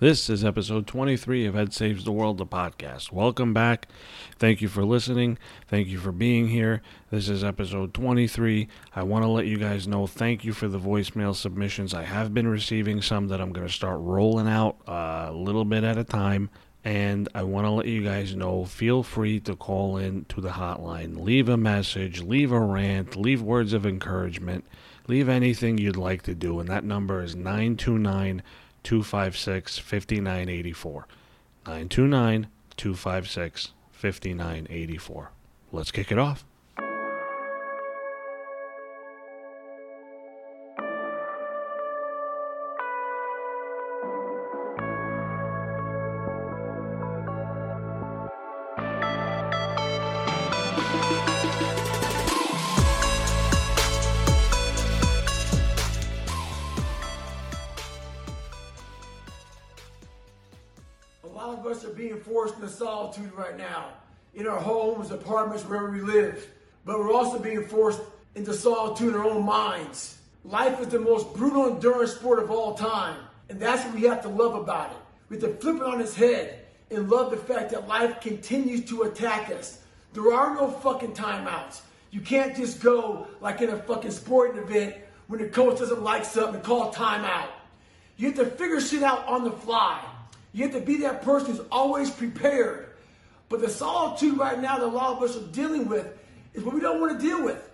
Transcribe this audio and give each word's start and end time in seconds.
This 0.00 0.30
is 0.30 0.44
episode 0.44 0.86
23 0.86 1.46
of 1.46 1.56
Ed 1.56 1.74
Saves 1.74 2.04
the 2.04 2.12
World, 2.12 2.38
the 2.38 2.46
podcast. 2.46 3.10
Welcome 3.10 3.52
back. 3.52 3.88
Thank 4.38 4.62
you 4.62 4.68
for 4.68 4.84
listening. 4.84 5.38
Thank 5.66 5.88
you 5.88 5.98
for 5.98 6.12
being 6.12 6.46
here. 6.46 6.82
This 7.10 7.28
is 7.28 7.42
episode 7.42 7.94
23. 7.94 8.68
I 8.94 9.02
want 9.02 9.24
to 9.24 9.28
let 9.28 9.46
you 9.46 9.58
guys 9.58 9.88
know 9.88 10.06
thank 10.06 10.44
you 10.44 10.52
for 10.52 10.68
the 10.68 10.78
voicemail 10.78 11.34
submissions. 11.34 11.94
I 11.94 12.04
have 12.04 12.32
been 12.32 12.46
receiving 12.46 13.02
some 13.02 13.26
that 13.26 13.40
I'm 13.40 13.52
going 13.52 13.66
to 13.66 13.72
start 13.72 13.98
rolling 13.98 14.46
out 14.46 14.76
uh, 14.86 15.26
a 15.30 15.32
little 15.32 15.64
bit 15.64 15.82
at 15.82 15.98
a 15.98 16.04
time. 16.04 16.48
And 16.84 17.28
I 17.34 17.42
want 17.42 17.66
to 17.66 17.70
let 17.72 17.86
you 17.86 18.04
guys 18.04 18.36
know 18.36 18.66
feel 18.66 19.02
free 19.02 19.40
to 19.40 19.56
call 19.56 19.96
in 19.96 20.26
to 20.26 20.40
the 20.40 20.50
hotline. 20.50 21.18
Leave 21.18 21.48
a 21.48 21.56
message, 21.56 22.22
leave 22.22 22.52
a 22.52 22.60
rant, 22.60 23.16
leave 23.16 23.42
words 23.42 23.72
of 23.72 23.84
encouragement, 23.84 24.64
leave 25.08 25.28
anything 25.28 25.76
you'd 25.76 25.96
like 25.96 26.22
to 26.22 26.36
do. 26.36 26.60
And 26.60 26.68
that 26.68 26.84
number 26.84 27.20
is 27.20 27.34
929- 27.34 28.42
256 28.88 29.76
5984. 29.76 31.06
929 31.66 32.46
256 32.78 33.72
5984. 33.92 35.30
Let's 35.72 35.90
kick 35.90 36.10
it 36.10 36.18
off. 36.18 36.46
Solitude 62.68 63.32
right 63.34 63.56
now 63.56 63.90
in 64.34 64.46
our 64.46 64.58
homes, 64.58 65.10
apartments, 65.10 65.64
wherever 65.64 65.90
we 65.90 66.00
live. 66.00 66.48
But 66.84 66.98
we're 66.98 67.12
also 67.12 67.38
being 67.38 67.64
forced 67.64 68.00
into 68.34 68.52
solitude 68.54 69.14
in 69.14 69.20
our 69.20 69.24
own 69.24 69.44
minds. 69.44 70.18
Life 70.44 70.80
is 70.80 70.88
the 70.88 71.00
most 71.00 71.34
brutal 71.34 71.66
endurance 71.66 72.12
sport 72.12 72.38
of 72.38 72.50
all 72.50 72.74
time. 72.74 73.16
And 73.48 73.60
that's 73.60 73.84
what 73.84 73.94
we 73.94 74.02
have 74.02 74.22
to 74.22 74.28
love 74.28 74.54
about 74.54 74.90
it. 74.90 74.96
We 75.28 75.36
have 75.36 75.44
to 75.44 75.56
flip 75.60 75.76
it 75.76 75.82
on 75.82 76.00
its 76.00 76.14
head 76.14 76.60
and 76.90 77.10
love 77.10 77.30
the 77.30 77.36
fact 77.36 77.70
that 77.70 77.86
life 77.86 78.20
continues 78.20 78.84
to 78.86 79.02
attack 79.02 79.50
us. 79.50 79.80
There 80.14 80.32
are 80.32 80.54
no 80.54 80.70
fucking 80.70 81.12
timeouts. 81.12 81.82
You 82.10 82.20
can't 82.20 82.56
just 82.56 82.80
go 82.80 83.26
like 83.40 83.60
in 83.60 83.70
a 83.70 83.78
fucking 83.78 84.10
sporting 84.10 84.62
event 84.62 84.96
when 85.26 85.40
the 85.40 85.48
coach 85.48 85.78
doesn't 85.78 86.02
like 86.02 86.24
something 86.24 86.56
and 86.56 86.64
call 86.64 86.92
timeout. 86.92 87.48
You 88.16 88.28
have 88.28 88.38
to 88.38 88.46
figure 88.46 88.80
shit 88.80 89.02
out 89.02 89.26
on 89.28 89.44
the 89.44 89.52
fly. 89.52 90.00
You 90.58 90.64
have 90.64 90.74
to 90.74 90.80
be 90.80 90.96
that 91.02 91.22
person 91.22 91.54
who's 91.54 91.64
always 91.70 92.10
prepared. 92.10 92.88
But 93.48 93.60
the 93.60 93.70
solitude 93.70 94.36
right 94.36 94.60
now 94.60 94.78
that 94.78 94.86
a 94.86 94.88
lot 94.88 95.16
of 95.16 95.22
us 95.22 95.36
are 95.36 95.46
dealing 95.52 95.86
with 95.86 96.08
is 96.52 96.64
what 96.64 96.74
we 96.74 96.80
don't 96.80 97.00
want 97.00 97.12
to 97.18 97.24
deal 97.24 97.44
with. 97.44 97.70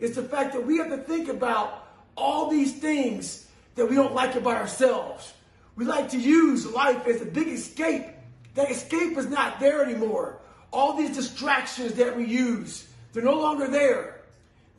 It's 0.00 0.16
the 0.16 0.24
fact 0.24 0.52
that 0.54 0.66
we 0.66 0.78
have 0.78 0.88
to 0.88 0.96
think 0.96 1.28
about 1.28 1.86
all 2.16 2.50
these 2.50 2.80
things 2.80 3.46
that 3.76 3.88
we 3.88 3.94
don't 3.94 4.12
like 4.12 4.34
about 4.34 4.56
ourselves. 4.56 5.34
We 5.76 5.84
like 5.84 6.10
to 6.10 6.18
use 6.18 6.66
life 6.66 7.06
as 7.06 7.22
a 7.22 7.26
big 7.26 7.46
escape. 7.46 8.06
That 8.56 8.72
escape 8.72 9.16
is 9.16 9.28
not 9.28 9.60
there 9.60 9.84
anymore. 9.84 10.40
All 10.72 10.94
these 10.94 11.14
distractions 11.14 11.92
that 11.92 12.16
we 12.16 12.24
use, 12.24 12.88
they're 13.12 13.22
no 13.22 13.38
longer 13.38 13.68
there. 13.68 14.22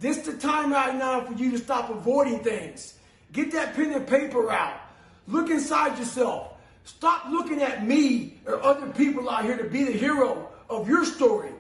This 0.02 0.18
is 0.18 0.24
the 0.24 0.38
time 0.38 0.74
right 0.74 0.94
now 0.94 1.22
for 1.22 1.32
you 1.32 1.52
to 1.52 1.58
stop 1.58 1.92
avoiding 1.92 2.44
things. 2.44 2.96
Get 3.32 3.54
that 3.54 3.74
pen 3.74 3.94
and 3.94 4.06
paper 4.06 4.52
out. 4.52 4.82
Look 5.30 5.50
inside 5.50 5.98
yourself. 5.98 6.56
Stop 6.88 7.26
looking 7.30 7.62
at 7.62 7.86
me 7.86 8.40
or 8.46 8.64
other 8.64 8.88
people 8.94 9.30
out 9.30 9.44
here 9.44 9.58
to 9.58 9.66
be 9.66 9.84
the 9.84 9.92
hero 9.92 10.48
of 10.70 10.88
your 10.88 11.04
story. 11.04 11.52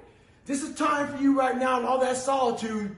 This 0.45 0.63
is 0.63 0.73
time 0.75 1.13
for 1.13 1.21
you 1.21 1.37
right 1.37 1.57
now 1.57 1.77
in 1.77 1.85
all 1.85 1.99
that 1.99 2.15
solitude 2.15 2.95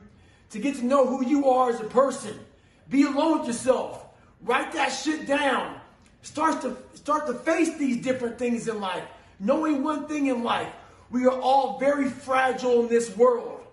to 0.51 0.59
get 0.59 0.75
to 0.75 0.85
know 0.85 1.07
who 1.07 1.25
you 1.25 1.49
are 1.49 1.71
as 1.71 1.79
a 1.79 1.85
person. 1.85 2.39
Be 2.87 3.01
alone 3.01 3.39
with 3.39 3.47
yourself. 3.47 4.05
Write 4.43 4.71
that 4.73 4.89
shit 4.89 5.25
down. 5.25 5.81
Start 6.21 6.61
to 6.61 6.77
start 6.93 7.25
to 7.25 7.33
face 7.33 7.75
these 7.77 7.97
different 7.97 8.37
things 8.37 8.67
in 8.67 8.79
life. 8.79 9.03
Knowing 9.39 9.83
one 9.83 10.07
thing 10.07 10.27
in 10.27 10.43
life, 10.43 10.71
we 11.09 11.25
are 11.25 11.41
all 11.41 11.79
very 11.79 12.09
fragile 12.09 12.81
in 12.81 12.89
this 12.89 13.17
world. 13.17 13.65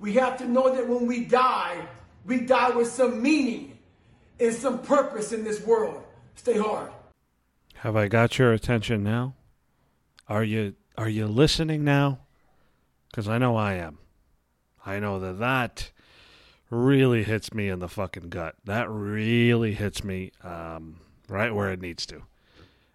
We 0.00 0.14
have 0.14 0.38
to 0.38 0.48
know 0.48 0.74
that 0.74 0.88
when 0.88 1.06
we 1.06 1.24
die, 1.24 1.86
we 2.26 2.40
die 2.40 2.70
with 2.70 2.88
some 2.88 3.22
meaning 3.22 3.78
and 4.40 4.52
some 4.52 4.82
purpose 4.82 5.30
in 5.30 5.44
this 5.44 5.64
world. 5.64 6.02
Stay 6.34 6.58
hard. 6.58 6.90
Have 7.82 7.96
I 7.96 8.06
got 8.06 8.38
your 8.38 8.52
attention 8.52 9.02
now? 9.02 9.34
Are 10.28 10.44
you 10.44 10.76
are 10.96 11.08
you 11.08 11.26
listening 11.26 11.82
now? 11.82 12.20
Cuz 13.12 13.26
I 13.26 13.38
know 13.38 13.56
I 13.56 13.72
am. 13.74 13.98
I 14.86 15.00
know 15.00 15.18
that 15.18 15.40
that 15.40 15.90
really 16.70 17.24
hits 17.24 17.52
me 17.52 17.68
in 17.68 17.80
the 17.80 17.88
fucking 17.88 18.28
gut. 18.28 18.54
That 18.64 18.88
really 18.88 19.74
hits 19.74 20.04
me 20.04 20.30
um, 20.44 21.00
right 21.28 21.52
where 21.52 21.72
it 21.72 21.80
needs 21.80 22.06
to. 22.06 22.22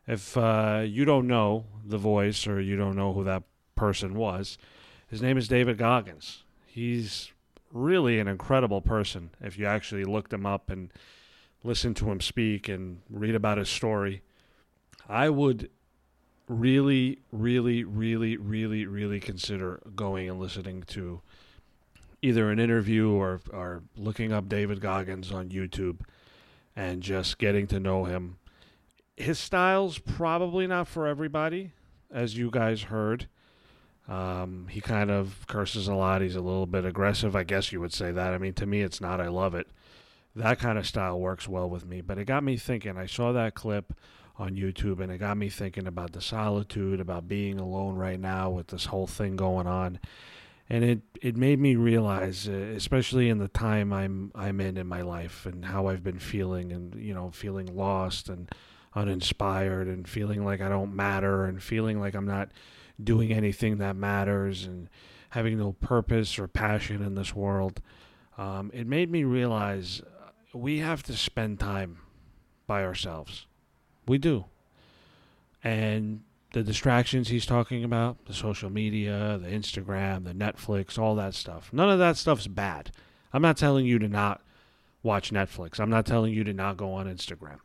If 0.07 0.37
uh, 0.37 0.83
you 0.85 1.03
don't 1.03 1.27
know 1.27 1.65
the 1.85 1.97
voice 1.97 2.47
or 2.47 2.61
you 2.61 2.77
don't 2.77 2.95
know 2.95 3.11
who 3.11 3.25
that 3.25 3.43
person 3.75 4.13
was, 4.13 4.57
his 5.09 5.21
name 5.21 5.37
is 5.37 5.49
David 5.49 5.77
Goggins. 5.77 6.45
He's 6.65 7.33
really 7.73 8.19
an 8.19 8.29
incredible 8.29 8.79
person 8.79 9.31
if 9.41 9.59
you 9.59 9.65
actually 9.65 10.05
looked 10.05 10.31
him 10.31 10.45
up 10.45 10.69
and 10.69 10.93
listen 11.61 11.93
to 11.95 12.09
him 12.09 12.21
speak 12.21 12.69
and 12.69 13.01
read 13.09 13.35
about 13.35 13.57
his 13.57 13.67
story. 13.67 14.21
I 15.07 15.29
would 15.29 15.69
really, 16.47 17.19
really, 17.31 17.83
really, 17.83 18.37
really, 18.37 18.85
really 18.85 19.19
consider 19.19 19.81
going 19.95 20.29
and 20.29 20.39
listening 20.39 20.83
to 20.83 21.21
either 22.21 22.49
an 22.51 22.59
interview 22.59 23.11
or 23.11 23.41
or 23.51 23.83
looking 23.95 24.31
up 24.31 24.49
David 24.49 24.81
Goggins 24.81 25.31
on 25.31 25.49
YouTube 25.49 26.01
and 26.75 27.01
just 27.01 27.37
getting 27.37 27.67
to 27.67 27.79
know 27.79 28.05
him. 28.05 28.37
His 29.15 29.39
style's 29.39 29.97
probably 29.97 30.67
not 30.67 30.87
for 30.87 31.07
everybody, 31.07 31.71
as 32.11 32.37
you 32.37 32.51
guys 32.51 32.83
heard. 32.83 33.27
Um, 34.07 34.67
he 34.69 34.79
kind 34.79 35.11
of 35.11 35.45
curses 35.47 35.87
a 35.87 35.95
lot. 35.95 36.21
He's 36.21 36.35
a 36.35 36.41
little 36.41 36.67
bit 36.67 36.85
aggressive, 36.85 37.35
I 37.35 37.43
guess 37.43 37.71
you 37.71 37.81
would 37.81 37.91
say 37.91 38.11
that. 38.11 38.33
I 38.33 38.37
mean, 38.37 38.53
to 38.53 38.65
me, 38.65 38.81
it's 38.81 39.01
not. 39.01 39.19
I 39.19 39.27
love 39.27 39.53
it. 39.53 39.67
That 40.35 40.59
kind 40.59 40.77
of 40.77 40.87
style 40.87 41.19
works 41.19 41.47
well 41.47 41.69
with 41.69 41.85
me. 41.85 42.01
But 42.01 42.19
it 42.19 42.25
got 42.25 42.43
me 42.43 42.57
thinking. 42.57 42.95
I 42.95 43.07
saw 43.07 43.31
that 43.33 43.55
clip 43.55 43.93
on 44.39 44.55
YouTube, 44.55 44.99
and 44.99 45.11
it 45.11 45.17
got 45.17 45.37
me 45.37 45.49
thinking 45.49 45.87
about 45.87 46.13
the 46.13 46.21
solitude, 46.21 46.99
about 46.99 47.27
being 47.27 47.59
alone 47.59 47.95
right 47.95 48.19
now 48.19 48.49
with 48.49 48.67
this 48.67 48.85
whole 48.85 49.07
thing 49.07 49.35
going 49.35 49.67
on, 49.67 49.99
and 50.69 50.83
it 50.83 51.01
it 51.21 51.35
made 51.35 51.59
me 51.59 51.75
realize, 51.75 52.47
uh, 52.47 52.51
especially 52.51 53.29
in 53.29 53.39
the 53.39 53.47
time 53.47 53.91
I'm 53.91 54.31
I'm 54.35 54.61
in 54.61 54.77
in 54.77 54.87
my 54.87 55.01
life, 55.01 55.45
and 55.45 55.65
how 55.65 55.87
I've 55.87 56.03
been 56.03 56.19
feeling, 56.19 56.71
and 56.71 56.95
you 56.95 57.13
know, 57.13 57.31
feeling 57.31 57.75
lost 57.75 58.29
and 58.29 58.49
uninspired, 58.95 59.87
and 59.87 60.07
feeling 60.07 60.45
like 60.45 60.61
I 60.61 60.69
don't 60.69 60.95
matter, 60.95 61.45
and 61.45 61.61
feeling 61.61 61.99
like 61.99 62.13
I'm 62.13 62.27
not 62.27 62.49
doing 63.03 63.31
anything 63.31 63.77
that 63.77 63.95
matters, 63.95 64.65
and 64.65 64.89
having 65.31 65.57
no 65.57 65.73
purpose 65.73 66.37
or 66.37 66.47
passion 66.47 67.01
in 67.01 67.15
this 67.15 67.35
world. 67.35 67.81
Um, 68.37 68.69
it 68.71 68.85
made 68.85 69.09
me 69.09 69.23
realize 69.23 70.01
uh, 70.01 70.29
we 70.53 70.79
have 70.79 71.01
to 71.03 71.13
spend 71.13 71.59
time 71.59 71.97
by 72.67 72.83
ourselves 72.83 73.47
we 74.07 74.17
do. 74.17 74.45
And 75.63 76.21
the 76.53 76.63
distractions 76.63 77.27
he's 77.27 77.45
talking 77.45 77.83
about, 77.83 78.25
the 78.25 78.33
social 78.33 78.69
media, 78.69 79.37
the 79.41 79.49
Instagram, 79.49 80.23
the 80.23 80.33
Netflix, 80.33 80.97
all 80.97 81.15
that 81.15 81.33
stuff. 81.33 81.69
None 81.73 81.89
of 81.89 81.99
that 81.99 82.17
stuff's 82.17 82.47
bad. 82.47 82.91
I'm 83.33 83.41
not 83.41 83.57
telling 83.57 83.85
you 83.85 83.99
to 83.99 84.07
not 84.07 84.41
watch 85.03 85.31
Netflix. 85.31 85.79
I'm 85.79 85.89
not 85.89 86.05
telling 86.05 86.33
you 86.33 86.43
to 86.43 86.53
not 86.53 86.77
go 86.77 86.93
on 86.93 87.05
Instagram. 87.07 87.59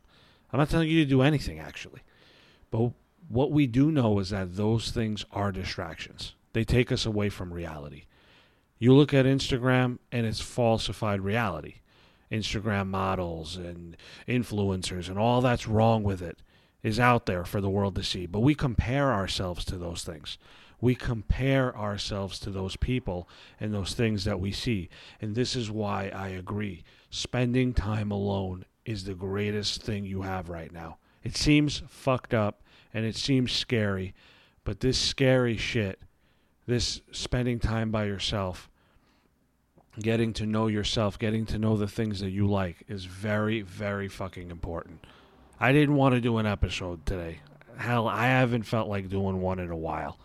I'm 0.52 0.58
not 0.58 0.68
telling 0.68 0.88
you 0.88 1.04
to 1.04 1.08
do 1.08 1.22
anything 1.22 1.58
actually. 1.58 2.02
But 2.70 2.92
what 3.28 3.50
we 3.50 3.66
do 3.66 3.90
know 3.90 4.18
is 4.18 4.30
that 4.30 4.56
those 4.56 4.90
things 4.90 5.24
are 5.32 5.52
distractions. 5.52 6.34
They 6.52 6.64
take 6.64 6.92
us 6.92 7.06
away 7.06 7.28
from 7.28 7.52
reality. 7.52 8.04
You 8.78 8.94
look 8.94 9.14
at 9.14 9.26
Instagram 9.26 9.98
and 10.10 10.26
it's 10.26 10.40
falsified 10.40 11.20
reality. 11.20 11.76
Instagram 12.32 12.88
models 12.88 13.56
and 13.56 13.96
influencers 14.26 15.08
and 15.08 15.18
all 15.18 15.40
that's 15.40 15.68
wrong 15.68 16.02
with 16.02 16.22
it 16.22 16.38
is 16.82 16.98
out 16.98 17.26
there 17.26 17.44
for 17.44 17.60
the 17.60 17.70
world 17.70 17.94
to 17.94 18.02
see. 18.02 18.26
But 18.26 18.40
we 18.40 18.54
compare 18.54 19.12
ourselves 19.12 19.64
to 19.66 19.76
those 19.76 20.02
things. 20.02 20.38
We 20.80 20.96
compare 20.96 21.76
ourselves 21.76 22.40
to 22.40 22.50
those 22.50 22.76
people 22.76 23.28
and 23.60 23.72
those 23.72 23.94
things 23.94 24.24
that 24.24 24.40
we 24.40 24.50
see. 24.50 24.88
And 25.20 25.34
this 25.34 25.54
is 25.54 25.70
why 25.70 26.10
I 26.12 26.28
agree. 26.28 26.82
Spending 27.08 27.72
time 27.72 28.10
alone 28.10 28.64
is 28.84 29.04
the 29.04 29.14
greatest 29.14 29.82
thing 29.82 30.04
you 30.04 30.22
have 30.22 30.48
right 30.48 30.72
now. 30.72 30.98
It 31.22 31.36
seems 31.36 31.82
fucked 31.86 32.34
up 32.34 32.62
and 32.92 33.04
it 33.04 33.14
seems 33.14 33.52
scary, 33.52 34.12
but 34.64 34.80
this 34.80 34.98
scary 34.98 35.56
shit, 35.56 36.00
this 36.66 37.00
spending 37.12 37.60
time 37.60 37.92
by 37.92 38.04
yourself, 38.04 38.68
getting 40.00 40.32
to 40.34 40.46
know 40.46 40.66
yourself, 40.68 41.18
getting 41.18 41.46
to 41.46 41.58
know 41.58 41.76
the 41.76 41.86
things 41.86 42.20
that 42.20 42.30
you 42.30 42.46
like 42.46 42.84
is 42.88 43.04
very, 43.04 43.60
very 43.60 44.08
fucking 44.08 44.50
important. 44.50 45.04
I 45.60 45.72
didn't 45.72 45.96
want 45.96 46.14
to 46.14 46.20
do 46.20 46.38
an 46.38 46.46
episode 46.46 47.04
today. 47.04 47.40
Hell, 47.76 48.08
I 48.08 48.26
haven't 48.26 48.64
felt 48.64 48.88
like 48.88 49.08
doing 49.08 49.40
one 49.40 49.58
in 49.58 49.70
a 49.70 49.76
while. 49.76 50.18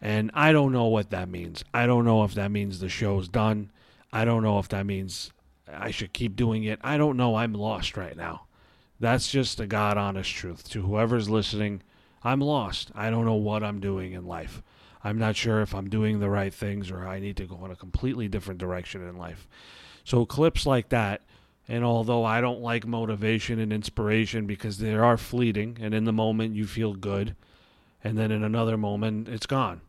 And 0.00 0.30
I 0.34 0.52
don't 0.52 0.72
know 0.72 0.86
what 0.86 1.10
that 1.10 1.28
means. 1.28 1.64
I 1.74 1.86
don't 1.86 2.04
know 2.04 2.24
if 2.24 2.34
that 2.34 2.50
means 2.50 2.78
the 2.78 2.88
show's 2.88 3.28
done. 3.28 3.70
I 4.12 4.24
don't 4.24 4.42
know 4.42 4.58
if 4.58 4.68
that 4.68 4.86
means 4.86 5.32
I 5.66 5.90
should 5.90 6.12
keep 6.12 6.36
doing 6.36 6.64
it. 6.64 6.78
I 6.82 6.96
don't 6.96 7.16
know. 7.16 7.34
I'm 7.34 7.52
lost 7.52 7.96
right 7.96 8.16
now. 8.16 8.46
That's 9.00 9.30
just 9.30 9.58
the 9.58 9.66
God 9.66 9.96
honest 9.96 10.32
truth. 10.32 10.68
To 10.70 10.82
whoever's 10.82 11.28
listening, 11.28 11.82
I'm 12.22 12.40
lost. 12.40 12.90
I 12.94 13.10
don't 13.10 13.24
know 13.24 13.34
what 13.34 13.62
I'm 13.62 13.80
doing 13.80 14.12
in 14.12 14.26
life. 14.26 14.62
I'm 15.02 15.18
not 15.18 15.36
sure 15.36 15.60
if 15.60 15.74
I'm 15.74 15.88
doing 15.88 16.18
the 16.18 16.30
right 16.30 16.52
things 16.52 16.90
or 16.90 17.06
I 17.06 17.20
need 17.20 17.36
to 17.36 17.46
go 17.46 17.64
in 17.64 17.70
a 17.70 17.76
completely 17.76 18.28
different 18.28 18.58
direction 18.58 19.06
in 19.06 19.16
life. 19.16 19.46
So, 20.04 20.24
clips 20.24 20.66
like 20.66 20.88
that, 20.88 21.22
and 21.68 21.84
although 21.84 22.24
I 22.24 22.40
don't 22.40 22.60
like 22.60 22.86
motivation 22.86 23.58
and 23.58 23.72
inspiration 23.72 24.46
because 24.46 24.78
they 24.78 24.94
are 24.94 25.16
fleeting, 25.16 25.76
and 25.80 25.94
in 25.94 26.04
the 26.04 26.12
moment 26.12 26.54
you 26.54 26.66
feel 26.66 26.94
good, 26.94 27.36
and 28.02 28.16
then 28.16 28.30
in 28.30 28.42
another 28.42 28.76
moment 28.76 29.28
it's 29.28 29.46
gone. 29.46 29.82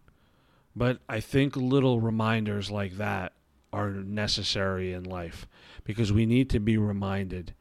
But 0.76 1.00
I 1.08 1.20
think 1.20 1.56
little 1.56 2.00
reminders 2.00 2.70
like 2.70 2.98
that 2.98 3.34
are 3.72 3.92
necessary 3.92 4.94
in 4.94 5.04
life 5.04 5.48
because 5.84 6.12
we 6.12 6.26
need 6.26 6.50
to 6.50 6.60
be 6.60 6.78
reminded 6.78 7.54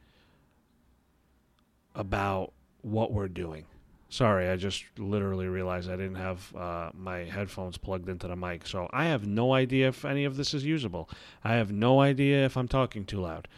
about 1.95 2.53
what 2.83 3.13
we're 3.13 3.29
doing. 3.29 3.67
Sorry, 4.11 4.49
I 4.49 4.57
just 4.57 4.85
literally 4.97 5.49
realized 5.49 5.91
I 5.91 5.97
didn't 5.97 6.15
have 6.15 6.57
uh, 6.57 6.91
my 6.95 7.19
headphones 7.19 7.77
plugged 7.77 8.09
into 8.09 8.27
the 8.27 8.37
mic. 8.37 8.67
So 8.67 8.89
I 8.91 9.05
have 9.07 9.27
no 9.27 9.53
idea 9.53 9.89
if 9.89 10.05
any 10.05 10.25
of 10.25 10.37
this 10.37 10.55
is 10.55 10.65
usable. 10.65 11.11
I 11.45 11.55
have 11.55 11.71
no 11.71 12.01
idea 12.01 12.45
if 12.47 12.57
I'm 12.57 12.69
talking 12.69 13.05
too 13.05 13.21
loud. 13.21 13.49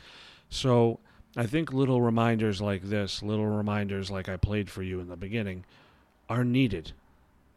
So 0.48 0.98
I 1.36 1.46
think 1.46 1.72
little 1.72 2.02
reminders 2.02 2.60
like 2.60 2.82
this, 2.82 3.22
little 3.22 3.46
reminders 3.46 4.10
like 4.10 4.28
I 4.28 4.36
played 4.36 4.68
for 4.68 4.82
you 4.82 4.98
in 4.98 5.08
the 5.08 5.16
beginning, 5.16 5.64
are 6.28 6.44
needed. 6.44 6.92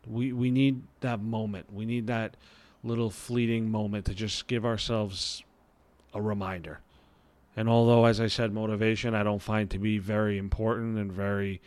We, 0.07 0.31
we 0.31 0.51
need 0.51 0.83
that 0.99 1.19
moment. 1.19 1.73
We 1.73 1.85
need 1.85 2.05
that 2.07 2.37
little 2.83 3.09
fleeting 3.09 3.71
moment 3.71 4.05
to 4.05 4.13
just 4.13 4.45
give 4.45 4.65
ourselves 4.65 5.43
a 6.13 6.21
reminder. 6.21 6.79
And 7.55 7.67
although, 7.67 8.05
as 8.05 8.19
I 8.19 8.27
said, 8.27 8.53
motivation 8.53 9.15
I 9.15 9.23
don't 9.23 9.41
find 9.41 9.69
to 9.71 9.79
be 9.79 9.97
very 9.97 10.37
important 10.37 10.97
and 10.99 11.11
very 11.11 11.59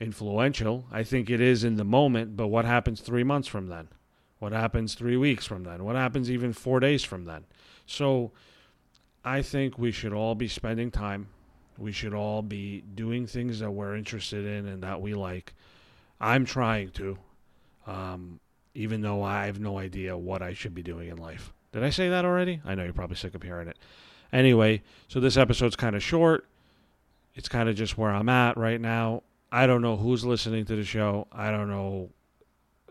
influential, 0.00 0.86
I 0.90 1.02
think 1.02 1.30
it 1.30 1.40
is 1.40 1.64
in 1.64 1.76
the 1.76 1.84
moment. 1.84 2.36
But 2.36 2.48
what 2.48 2.64
happens 2.64 3.00
three 3.00 3.24
months 3.24 3.48
from 3.48 3.68
then? 3.68 3.88
What 4.38 4.52
happens 4.52 4.94
three 4.94 5.16
weeks 5.16 5.46
from 5.46 5.64
then? 5.64 5.84
What 5.84 5.96
happens 5.96 6.30
even 6.30 6.52
four 6.52 6.80
days 6.80 7.02
from 7.02 7.24
then? 7.24 7.44
So 7.86 8.32
I 9.24 9.42
think 9.42 9.78
we 9.78 9.90
should 9.90 10.12
all 10.12 10.34
be 10.34 10.48
spending 10.48 10.90
time. 10.90 11.28
We 11.78 11.92
should 11.92 12.14
all 12.14 12.42
be 12.42 12.82
doing 12.94 13.26
things 13.26 13.60
that 13.60 13.70
we're 13.70 13.96
interested 13.96 14.44
in 14.44 14.66
and 14.66 14.82
that 14.82 15.00
we 15.00 15.14
like. 15.14 15.54
I'm 16.20 16.44
trying 16.44 16.90
to, 16.92 17.18
um, 17.86 18.40
even 18.74 19.00
though 19.00 19.22
I 19.22 19.46
have 19.46 19.60
no 19.60 19.78
idea 19.78 20.16
what 20.16 20.42
I 20.42 20.52
should 20.52 20.74
be 20.74 20.82
doing 20.82 21.08
in 21.08 21.16
life. 21.16 21.52
Did 21.72 21.82
I 21.82 21.90
say 21.90 22.08
that 22.08 22.24
already? 22.24 22.60
I 22.64 22.74
know 22.74 22.84
you're 22.84 22.92
probably 22.92 23.16
sick 23.16 23.34
of 23.34 23.42
hearing 23.42 23.68
it. 23.68 23.78
Anyway, 24.32 24.82
so 25.08 25.20
this 25.20 25.36
episode's 25.36 25.76
kind 25.76 25.94
of 25.94 26.02
short. 26.02 26.46
It's 27.34 27.48
kind 27.48 27.68
of 27.68 27.76
just 27.76 27.98
where 27.98 28.10
I'm 28.10 28.28
at 28.28 28.56
right 28.56 28.80
now. 28.80 29.22
I 29.50 29.66
don't 29.66 29.82
know 29.82 29.96
who's 29.96 30.24
listening 30.24 30.64
to 30.66 30.76
the 30.76 30.84
show. 30.84 31.26
I 31.32 31.50
don't 31.50 31.68
know 31.68 32.10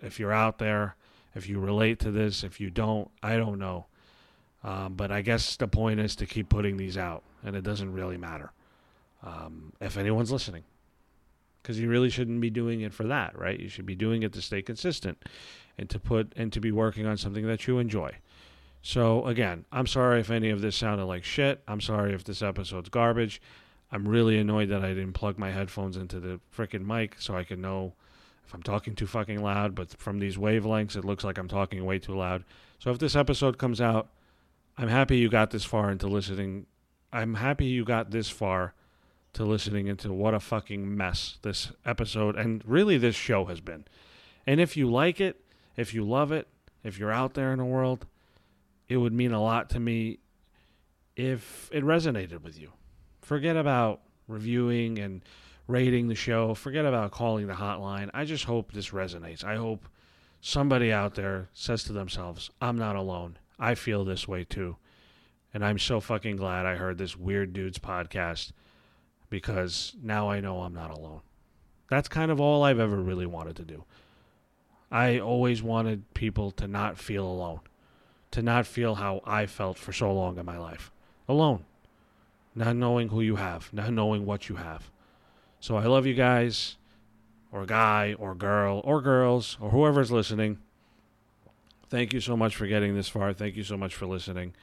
if 0.01 0.19
you're 0.19 0.31
out 0.31 0.57
there, 0.57 0.95
if 1.33 1.49
you 1.49 1.59
relate 1.59 1.99
to 1.99 2.11
this, 2.11 2.43
if 2.43 2.59
you 2.59 2.69
don't, 2.69 3.09
I 3.21 3.37
don't 3.37 3.59
know. 3.59 3.85
Um, 4.63 4.95
but 4.95 5.11
I 5.11 5.21
guess 5.21 5.55
the 5.57 5.67
point 5.67 5.99
is 5.99 6.15
to 6.17 6.25
keep 6.25 6.49
putting 6.49 6.77
these 6.77 6.97
out, 6.97 7.23
and 7.43 7.55
it 7.55 7.63
doesn't 7.63 7.93
really 7.93 8.17
matter 8.17 8.51
um, 9.23 9.73
if 9.79 9.97
anyone's 9.97 10.31
listening. 10.31 10.63
Because 11.61 11.79
you 11.79 11.89
really 11.89 12.09
shouldn't 12.09 12.41
be 12.41 12.49
doing 12.49 12.81
it 12.81 12.93
for 12.93 13.03
that, 13.05 13.37
right? 13.37 13.59
You 13.59 13.69
should 13.69 13.85
be 13.85 13.95
doing 13.95 14.23
it 14.23 14.33
to 14.33 14.41
stay 14.41 14.61
consistent 14.61 15.23
and 15.77 15.89
to 15.89 15.99
put 15.99 16.31
and 16.35 16.53
to 16.53 16.59
be 16.59 16.71
working 16.71 17.05
on 17.05 17.17
something 17.17 17.45
that 17.47 17.67
you 17.67 17.79
enjoy. 17.79 18.11
So 18.81 19.25
again, 19.25 19.65
I'm 19.71 19.87
sorry 19.87 20.19
if 20.19 20.29
any 20.29 20.51
of 20.51 20.61
this 20.61 20.75
sounded 20.75 21.05
like 21.05 21.23
shit. 21.23 21.63
I'm 21.67 21.81
sorry 21.81 22.13
if 22.13 22.23
this 22.23 22.43
episode's 22.43 22.89
garbage. 22.89 23.41
I'm 23.91 24.07
really 24.07 24.37
annoyed 24.37 24.69
that 24.69 24.83
I 24.83 24.89
didn't 24.89 25.13
plug 25.13 25.37
my 25.37 25.51
headphones 25.51 25.97
into 25.97 26.19
the 26.19 26.39
freaking 26.55 26.85
mic 26.85 27.15
so 27.19 27.35
I 27.35 27.43
can 27.43 27.61
know 27.61 27.93
if 28.45 28.53
I'm 28.53 28.63
talking 28.63 28.95
too 28.95 29.07
fucking 29.07 29.41
loud, 29.41 29.73
but 29.73 29.91
from 29.97 30.19
these 30.19 30.37
wavelengths, 30.37 30.95
it 30.95 31.05
looks 31.05 31.23
like 31.23 31.37
I'm 31.37 31.47
talking 31.47 31.83
way 31.85 31.99
too 31.99 32.15
loud. 32.15 32.43
So 32.79 32.91
if 32.91 32.99
this 32.99 33.15
episode 33.15 33.57
comes 33.57 33.81
out, 33.81 34.09
I'm 34.77 34.89
happy 34.89 35.17
you 35.17 35.29
got 35.29 35.51
this 35.51 35.63
far 35.63 35.89
into 35.89 36.07
listening. 36.07 36.65
I'm 37.11 37.35
happy 37.35 37.65
you 37.65 37.85
got 37.85 38.11
this 38.11 38.29
far 38.29 38.73
to 39.33 39.43
listening 39.43 39.87
into 39.87 40.13
what 40.13 40.33
a 40.33 40.39
fucking 40.39 40.95
mess 40.95 41.37
this 41.41 41.71
episode 41.85 42.35
and 42.35 42.63
really 42.65 42.97
this 42.97 43.15
show 43.15 43.45
has 43.45 43.59
been. 43.59 43.85
And 44.45 44.61
if 44.61 44.77
you 44.77 44.89
like 44.89 45.19
it, 45.19 45.41
if 45.75 45.93
you 45.93 46.03
love 46.03 46.31
it, 46.31 46.47
if 46.83 46.99
you're 46.99 47.11
out 47.11 47.33
there 47.33 47.51
in 47.51 47.57
the 47.57 47.65
world, 47.65 48.05
it 48.87 48.97
would 48.97 49.13
mean 49.13 49.31
a 49.31 49.41
lot 49.41 49.69
to 49.71 49.79
me 49.79 50.19
if 51.15 51.69
it 51.73 51.83
resonated 51.83 52.43
with 52.43 52.59
you. 52.59 52.71
Forget 53.25 53.57
about 53.57 54.01
reviewing 54.27 54.99
and 54.99 55.21
rating 55.67 56.07
the 56.07 56.15
show. 56.15 56.53
Forget 56.53 56.85
about 56.85 57.09
calling 57.09 57.47
the 57.47 57.53
hotline. 57.53 58.11
I 58.13 58.23
just 58.23 58.43
hope 58.43 58.71
this 58.71 58.89
resonates. 58.89 59.43
I 59.43 59.55
hope 59.55 59.87
somebody 60.41 60.91
out 60.91 61.15
there 61.15 61.49
says 61.51 61.83
to 61.85 61.93
themselves, 61.93 62.51
I'm 62.61 62.77
not 62.77 62.95
alone. 62.95 63.39
I 63.57 63.73
feel 63.73 64.05
this 64.05 64.27
way 64.27 64.43
too. 64.43 64.77
And 65.55 65.65
I'm 65.65 65.79
so 65.79 65.99
fucking 65.99 66.35
glad 66.35 66.67
I 66.67 66.75
heard 66.75 66.99
this 66.99 67.17
weird 67.17 67.51
dude's 67.51 67.79
podcast 67.79 68.51
because 69.31 69.95
now 70.03 70.29
I 70.29 70.39
know 70.39 70.61
I'm 70.61 70.75
not 70.75 70.91
alone. 70.91 71.21
That's 71.89 72.07
kind 72.07 72.29
of 72.29 72.39
all 72.39 72.63
I've 72.63 72.79
ever 72.79 72.97
really 72.97 73.25
wanted 73.25 73.55
to 73.55 73.63
do. 73.63 73.85
I 74.91 75.17
always 75.17 75.63
wanted 75.63 76.13
people 76.13 76.51
to 76.51 76.67
not 76.67 76.99
feel 76.99 77.25
alone 77.25 77.61
to 78.35 78.41
not 78.41 78.67
feel 78.67 78.95
how 78.95 79.21
I 79.25 79.45
felt 79.45 79.77
for 79.77 79.93
so 79.93 80.13
long 80.13 80.37
in 80.37 80.45
my 80.45 80.57
life 80.57 80.91
alone, 81.25 81.63
not 82.55 82.75
knowing 82.75 83.09
who 83.09 83.21
you 83.21 83.35
have, 83.35 83.71
not 83.73 83.91
knowing 83.91 84.25
what 84.25 84.49
you 84.49 84.55
have. 84.55 84.89
So 85.59 85.75
I 85.75 85.85
love 85.85 86.05
you 86.05 86.13
guys, 86.13 86.77
or 87.51 87.65
guy, 87.65 88.15
or 88.17 88.33
girl, 88.33 88.81
or 88.83 89.01
girls, 89.01 89.57
or 89.59 89.69
whoever's 89.69 90.11
listening. 90.11 90.59
Thank 91.89 92.13
you 92.13 92.19
so 92.19 92.35
much 92.35 92.55
for 92.55 92.65
getting 92.65 92.95
this 92.95 93.09
far. 93.09 93.33
Thank 93.33 93.55
you 93.55 93.63
so 93.63 93.77
much 93.77 93.93
for 93.93 94.05
listening. 94.05 94.55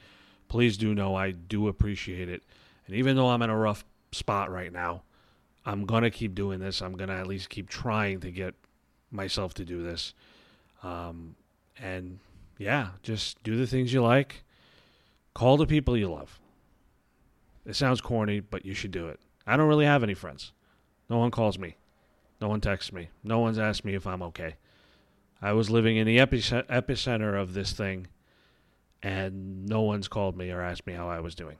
Please 0.47 0.77
do 0.77 0.93
know 0.93 1.15
I 1.15 1.31
do 1.31 1.67
appreciate 1.67 2.29
it. 2.29 2.43
And 2.87 2.95
even 2.95 3.15
though 3.15 3.29
I'm 3.29 3.41
in 3.41 3.49
a 3.49 3.57
rough 3.57 3.85
spot 4.11 4.51
right 4.51 4.71
now, 4.71 5.03
I'm 5.65 5.85
going 5.85 6.03
to 6.03 6.09
keep 6.09 6.35
doing 6.35 6.59
this. 6.59 6.81
I'm 6.81 6.95
going 6.95 7.09
to 7.09 7.15
at 7.15 7.27
least 7.27 7.49
keep 7.49 7.69
trying 7.69 8.19
to 8.21 8.31
get 8.31 8.53
myself 9.09 9.53
to 9.55 9.65
do 9.65 9.81
this. 9.81 10.13
Um, 10.83 11.35
and 11.79 12.19
yeah, 12.57 12.89
just 13.01 13.41
do 13.43 13.55
the 13.55 13.67
things 13.67 13.93
you 13.93 14.03
like. 14.03 14.43
Call 15.33 15.57
the 15.57 15.65
people 15.65 15.97
you 15.97 16.11
love. 16.11 16.39
It 17.65 17.75
sounds 17.75 18.01
corny, 18.01 18.39
but 18.39 18.65
you 18.65 18.73
should 18.73 18.91
do 18.91 19.07
it. 19.07 19.19
I 19.45 19.57
don't 19.57 19.67
really 19.67 19.85
have 19.85 20.03
any 20.03 20.13
friends. 20.13 20.51
No 21.09 21.17
one 21.17 21.31
calls 21.31 21.57
me. 21.57 21.77
No 22.41 22.49
one 22.49 22.61
texts 22.61 22.91
me. 22.91 23.09
No 23.23 23.39
one's 23.39 23.59
asked 23.59 23.85
me 23.85 23.95
if 23.95 24.05
I'm 24.05 24.21
okay. 24.23 24.55
I 25.41 25.53
was 25.53 25.69
living 25.69 25.97
in 25.97 26.07
the 26.07 26.17
epicenter 26.17 27.39
of 27.39 27.53
this 27.53 27.73
thing, 27.73 28.07
and 29.01 29.65
no 29.65 29.81
one's 29.81 30.07
called 30.07 30.37
me 30.37 30.51
or 30.51 30.61
asked 30.61 30.87
me 30.87 30.93
how 30.93 31.09
I 31.09 31.19
was 31.19 31.35
doing. 31.35 31.57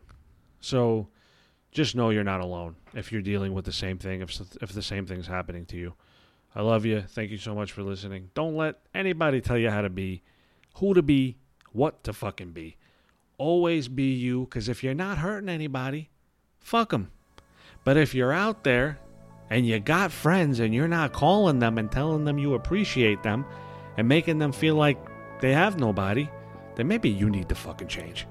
So 0.62 1.10
just 1.72 1.96
know 1.96 2.10
you're 2.10 2.24
not 2.24 2.42
alone 2.42 2.76
if 2.94 3.12
you're 3.12 3.22
dealing 3.22 3.54
with 3.54 3.66
the 3.66 3.74
same 3.74 3.98
thing, 3.98 4.22
if, 4.22 4.40
if 4.62 4.72
the 4.72 4.82
same 4.82 5.06
thing's 5.06 5.28
happening 5.28 5.66
to 5.68 5.78
you. 5.78 5.94
I 6.56 6.62
love 6.62 6.86
you. 6.86 7.02
Thank 7.02 7.32
you 7.32 7.38
so 7.38 7.56
much 7.56 7.72
for 7.72 7.84
listening. 7.84 8.30
Don't 8.34 8.56
let 8.56 8.80
anybody 8.94 9.42
tell 9.42 9.58
you 9.58 9.70
how 9.70 9.82
to 9.82 9.90
be 9.90 10.24
who 10.76 10.94
to 10.94 11.02
be, 11.02 11.38
what 11.72 12.04
to 12.04 12.14
fucking 12.14 12.52
be. 12.52 12.78
Always 13.44 13.90
be 13.90 14.14
you, 14.14 14.46
because 14.46 14.70
if 14.70 14.86
you're 14.86 14.94
not 14.94 15.18
hurting 15.18 15.50
anybody, 15.50 16.10
fuck 16.62 16.92
them. 16.92 17.12
But 17.84 17.98
if 17.98 18.16
you're 18.16 18.32
out 18.32 18.64
there 18.64 19.00
and 19.50 19.68
you 19.68 19.82
got 19.82 20.14
friends 20.14 20.62
and 20.62 20.74
you're 20.74 20.88
not 20.88 21.12
calling 21.12 21.60
them 21.60 21.78
and 21.78 21.92
telling 21.92 22.24
them 22.24 22.38
you 22.38 22.54
appreciate 22.54 23.22
them 23.22 23.46
and 23.98 24.08
making 24.08 24.38
them 24.38 24.54
feel 24.54 24.76
like 24.76 24.98
they 25.42 25.52
have 25.52 25.78
nobody, 25.78 26.30
then 26.78 26.88
maybe 26.88 27.10
you 27.10 27.30
need 27.30 27.50
to 27.50 27.56
fucking 27.56 27.90
change. 27.90 28.26